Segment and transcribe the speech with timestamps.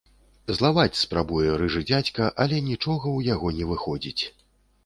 [0.59, 4.23] Злаваць спрабуе рыжы дзядзька, але нічога ў яго не выходзіць.